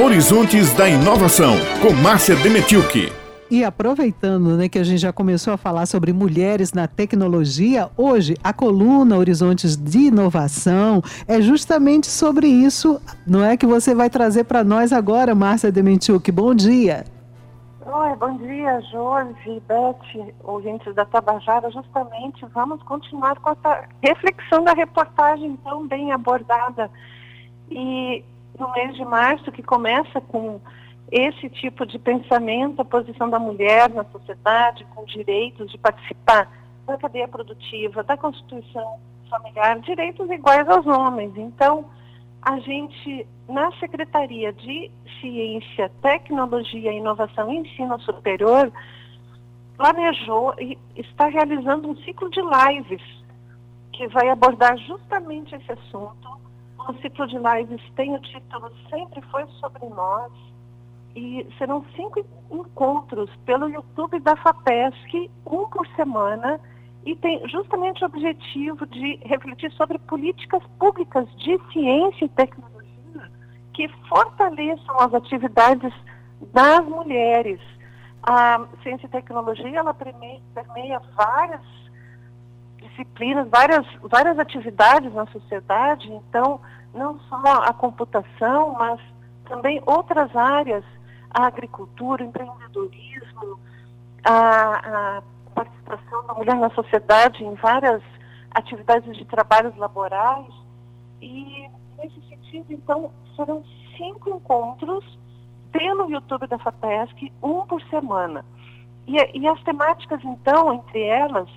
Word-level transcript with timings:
Horizontes 0.00 0.72
da 0.74 0.88
Inovação, 0.88 1.54
com 1.82 1.92
Márcia 1.92 2.36
Demetilke. 2.36 3.12
E 3.50 3.64
aproveitando 3.64 4.56
né, 4.56 4.68
que 4.68 4.78
a 4.78 4.84
gente 4.84 5.00
já 5.00 5.12
começou 5.12 5.52
a 5.52 5.56
falar 5.56 5.86
sobre 5.86 6.12
mulheres 6.12 6.72
na 6.72 6.86
tecnologia, 6.86 7.90
hoje 7.96 8.36
a 8.44 8.52
coluna 8.52 9.16
Horizontes 9.16 9.76
de 9.76 10.06
Inovação 10.06 11.02
é 11.26 11.40
justamente 11.40 12.06
sobre 12.06 12.46
isso, 12.46 13.00
não 13.26 13.44
é? 13.44 13.56
Que 13.56 13.66
você 13.66 13.92
vai 13.92 14.08
trazer 14.08 14.44
para 14.44 14.62
nós 14.62 14.92
agora, 14.92 15.34
Márcia 15.34 15.72
Dementiuk. 15.72 16.30
Bom 16.30 16.54
dia. 16.54 17.04
Oi, 17.84 18.16
bom 18.16 18.36
dia, 18.36 18.80
Jorge, 18.92 19.60
Beth, 19.66 20.32
ouvintes 20.44 20.94
da 20.94 21.04
Tabajara. 21.06 21.72
Justamente 21.72 22.46
vamos 22.54 22.80
continuar 22.84 23.34
com 23.40 23.50
essa 23.50 23.88
reflexão 24.00 24.62
da 24.62 24.74
reportagem 24.74 25.58
tão 25.64 25.88
bem 25.88 26.12
abordada. 26.12 26.88
E 27.68 28.22
no 28.58 28.70
mês 28.72 28.94
de 28.96 29.04
março, 29.04 29.52
que 29.52 29.62
começa 29.62 30.20
com 30.20 30.60
esse 31.10 31.48
tipo 31.48 31.86
de 31.86 31.98
pensamento, 31.98 32.82
a 32.82 32.84
posição 32.84 33.30
da 33.30 33.38
mulher 33.38 33.88
na 33.90 34.04
sociedade, 34.04 34.86
com 34.94 35.04
direitos 35.04 35.70
de 35.70 35.78
participar 35.78 36.50
da 36.86 36.96
cadeia 36.96 37.28
produtiva, 37.28 38.02
da 38.02 38.16
constituição 38.16 38.98
familiar, 39.28 39.78
direitos 39.80 40.28
iguais 40.30 40.68
aos 40.68 40.86
homens. 40.86 41.32
Então, 41.36 41.86
a 42.42 42.58
gente, 42.60 43.26
na 43.48 43.70
Secretaria 43.72 44.52
de 44.52 44.90
Ciência, 45.20 45.90
Tecnologia, 46.02 46.92
Inovação 46.92 47.52
e 47.52 47.58
Ensino 47.58 47.98
Superior, 48.00 48.70
planejou 49.76 50.54
e 50.58 50.76
está 50.96 51.28
realizando 51.28 51.88
um 51.88 51.96
ciclo 51.98 52.30
de 52.30 52.40
lives 52.40 53.02
que 53.92 54.08
vai 54.08 54.28
abordar 54.28 54.76
justamente 54.78 55.54
esse 55.54 55.72
assunto 55.72 56.38
o 56.86 56.94
ciclo 57.00 57.26
de 57.26 57.36
lives 57.36 57.82
tem 57.96 58.14
o 58.14 58.20
título 58.20 58.70
Sempre 58.90 59.20
Foi 59.30 59.46
Sobre 59.60 59.86
Nós 59.88 60.32
e 61.16 61.46
serão 61.58 61.84
cinco 61.96 62.24
encontros 62.50 63.30
pelo 63.44 63.68
YouTube 63.68 64.20
da 64.20 64.36
FAPESC, 64.36 65.30
um 65.46 65.68
por 65.68 65.86
semana, 65.96 66.60
e 67.04 67.16
tem 67.16 67.46
justamente 67.48 68.02
o 68.02 68.06
objetivo 68.06 68.86
de 68.86 69.16
refletir 69.24 69.72
sobre 69.72 69.98
políticas 69.98 70.62
públicas 70.78 71.28
de 71.36 71.58
ciência 71.72 72.24
e 72.24 72.28
tecnologia 72.28 73.30
que 73.72 73.88
fortaleçam 74.08 75.00
as 75.00 75.14
atividades 75.14 75.92
das 76.52 76.84
mulheres. 76.86 77.60
A 78.22 78.66
ciência 78.82 79.06
e 79.06 79.10
tecnologia, 79.10 79.78
ela 79.78 79.94
permeia 79.94 81.00
várias 81.16 81.62
disciplinas, 82.80 83.48
várias, 83.48 83.86
várias 84.02 84.38
atividades 84.38 85.12
na 85.12 85.26
sociedade, 85.26 86.10
então 86.12 86.60
não 86.94 87.18
só 87.20 87.62
a 87.64 87.72
computação, 87.72 88.72
mas 88.72 89.00
também 89.44 89.82
outras 89.86 90.34
áreas, 90.34 90.84
a 91.30 91.46
agricultura, 91.46 92.24
o 92.24 92.26
empreendedorismo, 92.26 93.58
a, 94.24 95.18
a 95.18 95.22
participação 95.54 96.26
da 96.26 96.34
mulher 96.34 96.56
na 96.56 96.70
sociedade 96.70 97.44
em 97.44 97.54
várias 97.54 98.02
atividades 98.50 99.16
de 99.16 99.24
trabalhos 99.24 99.76
laborais. 99.76 100.46
E, 101.20 101.68
nesse 101.96 102.20
sentido, 102.28 102.72
então, 102.72 103.10
serão 103.36 103.62
cinco 103.96 104.30
encontros 104.30 105.18
pelo 105.72 106.10
YouTube 106.10 106.46
da 106.46 106.58
FAPESC, 106.58 107.32
um 107.42 107.66
por 107.66 107.82
semana. 107.82 108.44
E, 109.06 109.16
e 109.38 109.48
as 109.48 109.62
temáticas, 109.62 110.22
então, 110.24 110.72
entre 110.72 111.02
elas, 111.02 111.48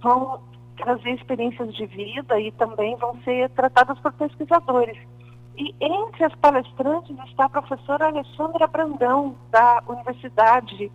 vão 0.00 0.40
trazer 0.76 1.10
experiências 1.10 1.74
de 1.74 1.86
vida 1.86 2.38
e 2.40 2.50
também 2.52 2.96
vão 2.96 3.16
ser 3.22 3.50
tratadas 3.50 3.98
por 4.00 4.12
pesquisadores. 4.12 4.98
E 5.56 5.74
entre 5.80 6.24
as 6.24 6.34
palestrantes 6.36 7.16
está 7.26 7.44
a 7.44 7.48
professora 7.48 8.06
Alessandra 8.06 8.66
Brandão, 8.66 9.36
da 9.50 9.82
Universidade 9.86 10.90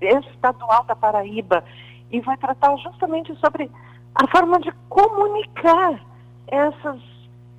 Estadual 0.00 0.84
da 0.84 0.94
Paraíba, 0.94 1.64
e 2.10 2.20
vai 2.20 2.36
tratar 2.36 2.76
justamente 2.76 3.34
sobre 3.36 3.70
a 4.14 4.26
forma 4.28 4.60
de 4.60 4.70
comunicar 4.88 6.00
essas 6.46 7.00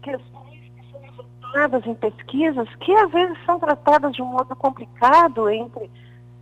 questões 0.02 0.60
que 0.76 0.92
são 0.92 1.02
levantadas 1.02 1.86
em 1.86 1.96
pesquisas, 1.96 2.70
que 2.76 2.94
às 2.94 3.12
vezes 3.12 3.38
são 3.46 3.60
tratadas 3.60 4.14
de 4.14 4.22
um 4.22 4.26
modo 4.26 4.56
complicado 4.56 5.50
entre 5.50 5.90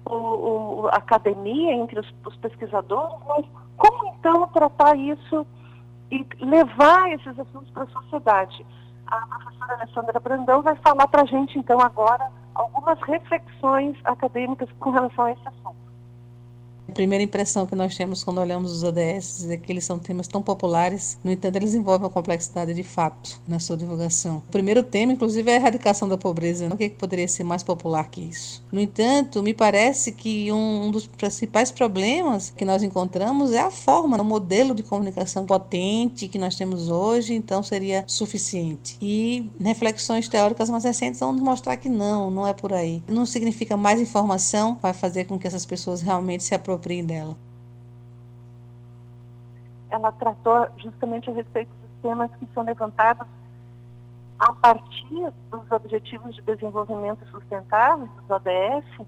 o, 0.05 0.15
o, 0.15 0.87
a 0.87 0.97
academia, 0.97 1.73
entre 1.73 1.99
os, 1.99 2.13
os 2.25 2.35
pesquisadores, 2.37 3.15
mas 3.27 3.45
então 4.21 4.47
tratar 4.49 4.95
isso 4.95 5.45
e 6.11 6.23
levar 6.39 7.11
esses 7.11 7.39
assuntos 7.39 7.69
para 7.71 7.83
a 7.83 7.87
sociedade? 7.87 8.65
A 9.07 9.17
professora 9.17 9.73
Alessandra 9.73 10.19
Brandão 10.19 10.61
vai 10.61 10.75
falar 10.75 11.07
para 11.07 11.23
a 11.23 11.25
gente 11.25 11.57
então 11.57 11.81
agora 11.81 12.29
algumas 12.53 13.01
reflexões 13.01 13.97
acadêmicas 14.05 14.69
com 14.79 14.91
relação 14.91 15.25
a 15.25 15.31
esse 15.31 15.47
assunto. 15.47 15.80
A 16.91 16.93
primeira 16.93 17.23
impressão 17.23 17.65
que 17.65 17.73
nós 17.73 17.95
temos 17.95 18.21
quando 18.21 18.41
olhamos 18.41 18.69
os 18.69 18.83
ODS 18.83 19.49
é 19.49 19.55
que 19.55 19.71
eles 19.71 19.85
são 19.85 19.97
temas 19.97 20.27
tão 20.27 20.43
populares, 20.43 21.17
no 21.23 21.31
entanto, 21.31 21.55
eles 21.55 21.73
envolvem 21.73 22.03
uma 22.03 22.09
complexidade 22.09 22.73
de 22.73 22.83
fato 22.83 23.39
na 23.47 23.59
sua 23.59 23.77
divulgação. 23.77 24.43
O 24.49 24.51
primeiro 24.51 24.83
tema, 24.83 25.13
inclusive, 25.13 25.49
é 25.49 25.53
a 25.53 25.55
erradicação 25.55 26.05
da 26.09 26.17
pobreza. 26.17 26.67
O 26.67 26.75
que, 26.75 26.83
é 26.83 26.89
que 26.89 26.97
poderia 26.97 27.29
ser 27.29 27.45
mais 27.45 27.63
popular 27.63 28.09
que 28.09 28.19
isso? 28.19 28.61
No 28.69 28.81
entanto, 28.81 29.41
me 29.41 29.53
parece 29.53 30.11
que 30.11 30.51
um, 30.51 30.91
dos 30.91 31.07
principais 31.07 31.71
problemas 31.71 32.49
que 32.49 32.65
nós 32.65 32.83
encontramos 32.83 33.53
é 33.53 33.61
a 33.61 33.71
forma, 33.71 34.21
o 34.21 34.25
modelo 34.25 34.75
de 34.75 34.83
comunicação 34.83 35.45
potente 35.45 36.27
que 36.27 36.37
nós 36.37 36.57
temos 36.57 36.89
hoje, 36.89 37.33
então 37.33 37.63
seria 37.63 38.03
suficiente. 38.05 38.97
E 39.01 39.49
reflexões 39.61 40.27
teóricas 40.27 40.69
mais 40.69 40.83
recentes 40.83 41.21
vão 41.21 41.31
mostrar 41.31 41.77
que 41.77 41.87
não, 41.87 42.29
não 42.29 42.45
é 42.45 42.51
por 42.53 42.73
aí. 42.73 43.01
Não 43.07 43.25
significa 43.25 43.77
mais 43.77 44.01
informação, 44.01 44.77
vai 44.81 44.91
fazer 44.91 45.23
com 45.23 45.39
que 45.39 45.47
essas 45.47 45.65
pessoas 45.65 46.01
realmente 46.01 46.43
se 46.43 46.53
apropriem 46.53 46.80
dela? 47.05 47.35
Ela 49.89 50.11
tratou 50.11 50.67
justamente 50.77 51.29
a 51.29 51.33
respeito 51.33 51.69
dos 51.69 52.01
temas 52.01 52.31
que 52.39 52.47
são 52.53 52.63
levantados 52.63 53.27
a 54.39 54.53
partir 54.53 55.31
dos 55.51 55.71
Objetivos 55.71 56.35
de 56.35 56.41
Desenvolvimento 56.41 57.23
Sustentável, 57.29 58.07
dos 58.07 58.29
ODS, 58.29 59.07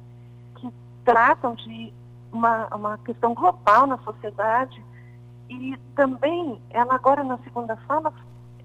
que 0.56 0.72
tratam 1.04 1.56
de 1.56 1.92
uma, 2.32 2.68
uma 2.68 2.98
questão 3.00 3.34
global 3.34 3.88
na 3.88 3.98
sociedade. 4.00 4.84
E 5.50 5.76
também, 5.96 6.62
ela 6.70 6.96
agora 6.96 7.24
na 7.24 7.38
segunda 7.40 7.76
fala, 7.88 8.14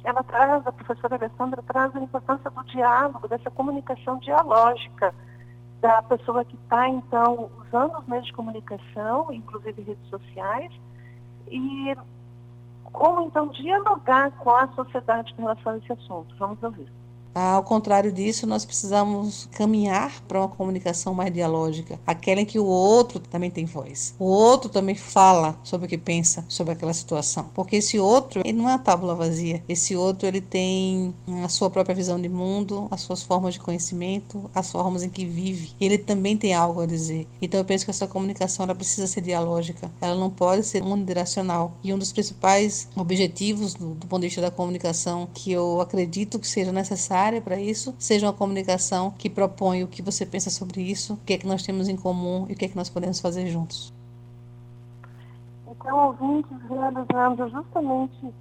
ela 0.04 0.22
traz, 0.22 0.66
a 0.66 0.72
professora 0.72 1.16
Alessandra 1.16 1.62
traz 1.62 1.94
a 1.96 2.00
importância 2.00 2.50
do 2.50 2.64
diálogo, 2.64 3.28
dessa 3.28 3.50
comunicação 3.50 4.18
dialógica 4.18 5.14
da 5.80 6.02
pessoa 6.02 6.44
que 6.44 6.56
está, 6.56 6.88
então, 6.88 7.50
usando 7.60 7.98
os 7.98 8.06
meios 8.06 8.26
de 8.26 8.32
comunicação, 8.32 9.32
inclusive 9.32 9.82
redes 9.82 10.08
sociais, 10.08 10.72
e 11.50 11.96
como, 12.84 13.22
então, 13.22 13.48
dialogar 13.48 14.32
com 14.32 14.50
a 14.50 14.66
sociedade 14.68 15.32
com 15.34 15.42
relação 15.42 15.72
a 15.72 15.76
esse 15.78 15.92
assunto. 15.92 16.34
Vamos 16.38 16.62
ouvir. 16.62 16.88
Ao 17.34 17.62
contrário 17.62 18.10
disso, 18.10 18.46
nós 18.46 18.64
precisamos 18.64 19.48
caminhar 19.52 20.22
para 20.26 20.40
uma 20.40 20.48
comunicação 20.48 21.14
mais 21.14 21.32
dialógica, 21.32 21.98
aquela 22.06 22.40
em 22.40 22.46
que 22.46 22.58
o 22.58 22.64
outro 22.64 23.20
também 23.20 23.50
tem 23.50 23.64
voz. 23.64 24.14
O 24.18 24.24
outro 24.24 24.68
também 24.68 24.94
fala 24.94 25.58
sobre 25.62 25.86
o 25.86 25.88
que 25.88 25.98
pensa 25.98 26.44
sobre 26.48 26.72
aquela 26.72 26.92
situação, 26.92 27.50
porque 27.54 27.76
esse 27.76 27.98
outro, 27.98 28.42
ele 28.44 28.58
não 28.58 28.68
é 28.68 28.72
uma 28.72 28.78
tábula 28.78 29.14
vazia. 29.14 29.62
Esse 29.68 29.94
outro, 29.94 30.26
ele 30.26 30.40
tem 30.40 31.14
a 31.44 31.48
sua 31.48 31.70
própria 31.70 31.94
visão 31.94 32.20
de 32.20 32.28
mundo, 32.28 32.88
as 32.90 33.02
suas 33.02 33.22
formas 33.22 33.54
de 33.54 33.60
conhecimento, 33.60 34.50
as 34.54 34.70
formas 34.70 35.02
em 35.02 35.08
que 35.08 35.24
vive. 35.24 35.72
Ele 35.80 35.98
também 35.98 36.36
tem 36.36 36.54
algo 36.54 36.80
a 36.80 36.86
dizer. 36.86 37.26
Então 37.40 37.60
eu 37.60 37.64
penso 37.64 37.84
que 37.84 37.90
essa 37.90 38.06
comunicação 38.06 38.64
ela 38.64 38.74
precisa 38.74 39.06
ser 39.06 39.20
dialógica. 39.20 39.90
Ela 40.00 40.16
não 40.16 40.30
pode 40.30 40.64
ser 40.64 40.82
unidirecional. 40.82 41.72
E 41.82 41.92
um 41.92 41.98
dos 41.98 42.12
principais 42.12 42.88
objetivos 42.96 43.74
do, 43.74 43.94
do 43.94 44.06
ponto 44.06 44.22
de 44.22 44.28
vista 44.28 44.40
da 44.40 44.50
comunicação 44.50 45.28
que 45.32 45.52
eu 45.52 45.80
acredito 45.80 46.38
que 46.38 46.48
seja 46.48 46.72
necessário 46.72 47.17
para 47.40 47.60
isso, 47.60 47.94
seja 47.98 48.26
uma 48.26 48.32
comunicação 48.32 49.10
que 49.10 49.28
propõe 49.28 49.82
o 49.82 49.88
que 49.88 50.00
você 50.02 50.24
pensa 50.24 50.50
sobre 50.50 50.80
isso, 50.80 51.14
o 51.14 51.16
que 51.18 51.32
é 51.34 51.38
que 51.38 51.46
nós 51.46 51.62
temos 51.62 51.88
em 51.88 51.96
comum 51.96 52.46
e 52.48 52.52
o 52.52 52.56
que 52.56 52.64
é 52.64 52.68
que 52.68 52.76
nós 52.76 52.88
podemos 52.88 53.20
fazer 53.20 53.46
juntos. 53.48 53.92
Então, 55.68 56.06
ouvintes 56.06 56.56
realizando 56.68 57.48
justamente 57.50 58.34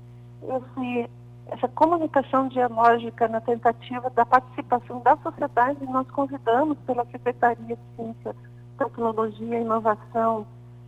esse, 0.43 1.09
essa 1.47 1.67
comunicação 1.69 2.47
dialógica 2.47 3.27
na 3.27 3.41
tentativa 3.41 4.09
da 4.11 4.25
participação 4.25 4.99
da 5.01 5.17
sociedade, 5.17 5.83
nós 5.85 6.09
convidamos 6.11 6.77
pela 6.85 7.05
Secretaria 7.05 7.75
de 7.75 7.95
Ciência, 7.95 8.35
Tecnologia, 8.77 9.59
Inovação 9.59 10.45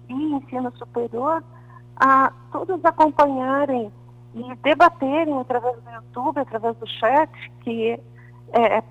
e 0.07 0.13
Ensino 0.13 0.71
Superior 0.77 1.43
a 1.99 2.31
todos 2.51 2.83
acompanharem 2.85 3.91
e 4.33 4.55
debaterem 4.57 5.39
através 5.39 5.75
do 5.81 5.89
YouTube, 5.91 6.39
através 6.39 6.75
do 6.77 6.87
chat, 6.87 7.29
que 7.61 7.99
é, 8.51 8.77
é 8.77 8.83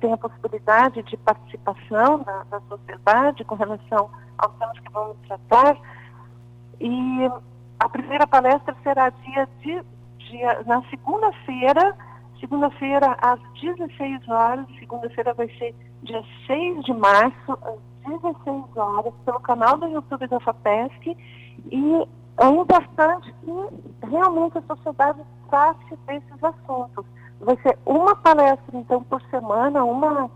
tem 0.00 0.12
a 0.12 0.16
possibilidade 0.16 1.02
de 1.02 1.16
participação 1.18 2.22
da, 2.22 2.44
da, 2.44 2.60
sociedade 2.68 3.44
com 3.44 3.54
relação 3.54 4.10
aos 4.38 4.54
temas 4.56 4.78
que 4.78 4.90
vamos 4.92 5.16
tratar. 5.26 5.76
E 6.80 7.30
a 7.78 7.88
primeira 7.88 8.26
palestra 8.26 8.74
será 8.82 9.10
dia 9.10 9.48
de, 9.60 9.82
dia, 10.18 10.62
na 10.66 10.82
segunda-feira, 10.90 11.96
segunda-feira 12.40 13.16
às 13.20 13.40
16 13.60 14.28
horas, 14.28 14.66
segunda-feira 14.78 15.34
vai 15.34 15.48
ser 15.56 15.74
dia 16.02 16.22
6 16.46 16.84
de 16.84 16.92
março, 16.92 17.52
às 17.62 17.78
16 18.06 18.76
horas, 18.76 19.14
pelo 19.24 19.40
canal 19.40 19.76
do 19.78 19.86
YouTube 19.86 20.26
da 20.26 20.40
FAPESC, 20.40 21.16
e 21.70 22.08
é 22.38 22.48
importante 22.48 23.34
que 23.44 24.06
realmente 24.06 24.58
a 24.58 24.62
sociedade 24.62 25.20
trate 25.48 25.96
desses 26.06 26.44
assuntos. 26.44 27.04
Vai 27.40 27.56
ser 27.62 27.78
uma 27.86 28.16
palestra, 28.16 28.76
então, 28.76 29.02
por 29.04 29.20
semana, 29.30 29.84
uma, 29.84 30.30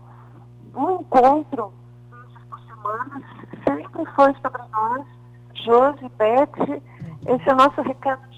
um 0.75 1.01
encontro 1.01 1.73
por 2.49 2.59
semana, 2.61 3.21
sempre 3.67 4.05
foi 4.15 4.33
sobre 4.41 4.61
nós, 4.71 5.05
Josi, 5.55 6.09
Beth, 6.17 6.81
esse 7.27 7.49
é 7.49 7.53
o 7.53 7.57
nosso 7.57 7.81
recado 7.81 8.28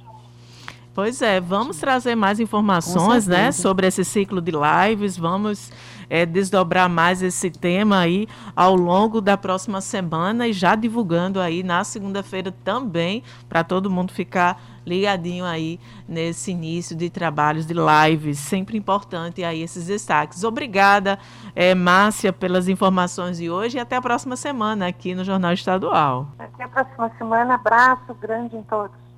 Pois 0.93 1.21
é, 1.21 1.39
vamos 1.39 1.77
trazer 1.77 2.15
mais 2.15 2.39
informações 2.41 3.25
né, 3.25 3.53
sobre 3.53 3.87
esse 3.87 4.03
ciclo 4.03 4.41
de 4.41 4.51
lives, 4.51 5.17
vamos 5.17 5.71
é, 6.09 6.25
desdobrar 6.25 6.89
mais 6.89 7.21
esse 7.21 7.49
tema 7.49 7.99
aí 7.99 8.27
ao 8.53 8.75
longo 8.75 9.21
da 9.21 9.37
próxima 9.37 9.79
semana 9.79 10.49
e 10.49 10.53
já 10.53 10.75
divulgando 10.75 11.39
aí 11.39 11.63
na 11.63 11.85
segunda-feira 11.85 12.53
também, 12.65 13.23
para 13.47 13.63
todo 13.63 13.89
mundo 13.89 14.11
ficar 14.11 14.61
ligadinho 14.85 15.45
aí 15.45 15.79
nesse 16.05 16.51
início 16.51 16.93
de 16.93 17.09
trabalhos 17.09 17.65
de 17.65 17.73
lives, 17.73 18.37
sempre 18.37 18.77
importante 18.77 19.45
aí 19.45 19.61
esses 19.61 19.85
destaques. 19.85 20.43
Obrigada, 20.43 21.17
é, 21.55 21.73
Márcia, 21.73 22.33
pelas 22.33 22.67
informações 22.67 23.37
de 23.37 23.49
hoje 23.49 23.77
e 23.77 23.79
até 23.79 23.95
a 23.95 24.01
próxima 24.01 24.35
semana 24.35 24.87
aqui 24.87 25.15
no 25.15 25.23
Jornal 25.23 25.53
Estadual. 25.53 26.27
Até 26.37 26.65
a 26.65 26.67
próxima 26.67 27.09
semana, 27.17 27.55
abraço 27.55 28.13
grande 28.19 28.57
em 28.57 28.63
todos. 28.63 29.10